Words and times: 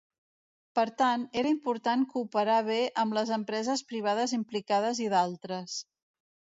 Per 0.79 0.85
tant, 1.01 1.25
era 1.41 1.51
important 1.57 2.07
cooperar 2.15 2.57
bé 2.71 2.79
amb 3.05 3.15
les 3.21 3.35
empreses 3.41 3.87
privades 3.95 4.37
implicades 4.43 5.07
i 5.09 5.15
d'altres. 5.17 5.83